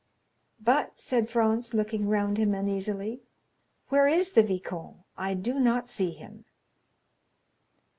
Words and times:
"But," 0.59 0.97
said 0.97 1.29
Franz, 1.29 1.75
looking 1.75 2.07
round 2.07 2.39
him 2.39 2.55
uneasily, 2.55 3.21
"where 3.89 4.07
is 4.07 4.31
the 4.31 4.41
viscount?—I 4.41 5.35
do 5.35 5.59
not 5.59 5.89
see 5.89 6.09
him." 6.09 6.45